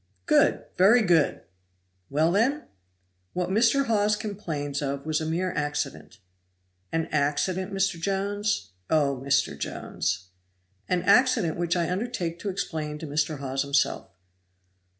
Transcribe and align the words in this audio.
"Good! 0.25 0.65
very 0.77 1.03
good! 1.03 1.41
Well, 2.09 2.31
then?" 2.31 2.63
"What 3.33 3.49
Mr. 3.51 3.85
Hawes 3.85 4.15
complains 4.15 4.81
of 4.81 5.05
was 5.05 5.21
a 5.21 5.27
mere 5.27 5.51
accident." 5.53 6.17
"An 6.91 7.05
accident, 7.11 7.71
Mr. 7.71 8.01
Jones? 8.01 8.71
Oh, 8.89 9.21
Mr. 9.23 9.55
Jones!" 9.55 10.29
"An 10.89 11.03
accident 11.03 11.55
which 11.55 11.75
I 11.75 11.91
undertake 11.91 12.39
to 12.39 12.49
explain 12.49 12.97
to 12.97 13.05
Mr. 13.05 13.37
Hawes 13.37 13.61
himself." 13.61 14.07